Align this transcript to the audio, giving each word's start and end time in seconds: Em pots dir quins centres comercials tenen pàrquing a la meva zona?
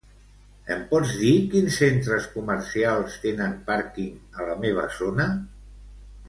Em 0.75 0.79
pots 0.93 1.11
dir 1.17 1.33
quins 1.51 1.77
centres 1.81 2.25
comercials 2.37 3.19
tenen 3.27 3.53
pàrquing 3.69 4.41
a 4.41 4.49
la 4.49 4.57
meva 4.65 4.89
zona? 5.03 5.29